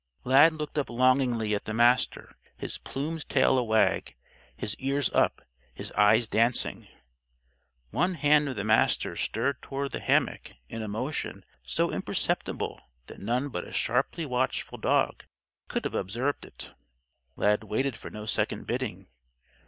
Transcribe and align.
_"Lad 0.25 0.53
looked 0.53 0.79
up 0.79 0.89
longingly 0.89 1.53
at 1.53 1.65
the 1.65 1.75
Master, 1.75 2.35
his 2.57 2.79
plumed 2.79 3.29
tail 3.29 3.55
a 3.59 3.63
wag, 3.63 4.15
his 4.57 4.75
ears 4.79 5.11
up, 5.11 5.43
his 5.75 5.91
eyes 5.91 6.27
dancing. 6.27 6.87
One 7.91 8.15
hand 8.15 8.49
of 8.49 8.55
the 8.55 8.63
Master's 8.63 9.21
stirred 9.21 9.61
toward 9.61 9.91
the 9.91 9.99
hammock 9.99 10.53
in 10.69 10.81
a 10.81 10.87
motion 10.87 11.45
so 11.63 11.91
imperceptible 11.91 12.81
that 13.05 13.19
none 13.19 13.49
but 13.49 13.63
a 13.67 13.71
sharply 13.71 14.25
watchful 14.25 14.79
dog 14.79 15.25
could 15.67 15.85
have 15.85 15.93
observed 15.93 16.45
it. 16.45 16.73
Lad 17.35 17.63
waited 17.63 17.95
for 17.95 18.09
no 18.09 18.25
second 18.25 18.65
bidding. 18.65 19.05